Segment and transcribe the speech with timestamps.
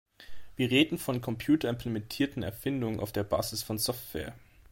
[0.55, 4.33] Wir reden von computerimplementierten Erfindungen auf der Basis von Software.